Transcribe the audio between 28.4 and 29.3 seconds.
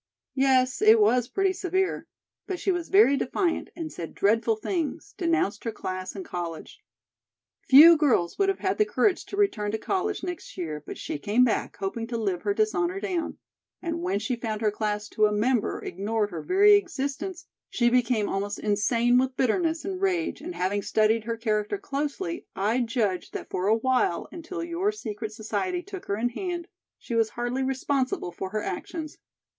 her actions.